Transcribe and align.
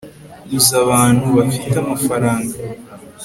uzi 0.57 0.73
abantu 0.83 1.25
bafite 1.37 1.75
amafaranga 1.83 2.53